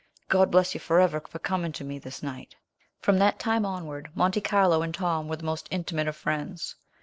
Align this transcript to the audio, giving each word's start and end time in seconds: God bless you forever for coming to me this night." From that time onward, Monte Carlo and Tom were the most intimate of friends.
God 0.29 0.49
bless 0.49 0.73
you 0.73 0.79
forever 0.79 1.19
for 1.19 1.37
coming 1.37 1.71
to 1.73 1.83
me 1.83 1.99
this 1.99 2.23
night." 2.23 2.55
From 3.01 3.19
that 3.19 3.37
time 3.37 3.67
onward, 3.67 4.09
Monte 4.15 4.41
Carlo 4.41 4.81
and 4.81 4.95
Tom 4.95 5.27
were 5.27 5.35
the 5.35 5.45
most 5.45 5.67
intimate 5.69 6.07
of 6.07 6.15
friends. 6.15 6.75